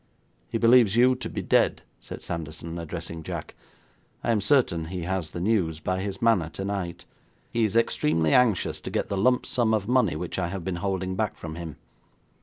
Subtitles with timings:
[0.49, 3.53] He believes you to be dead,' said Sanderson, addressing Jack.
[4.23, 7.05] 'I am certain he has the news, by his manner tonight.
[7.51, 10.77] He is extremely anxious to get the lump sum of money which I have been
[10.77, 11.75] holding back from him.